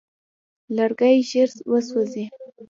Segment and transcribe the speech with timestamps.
[0.75, 2.23] لرګی ژر وسوځي.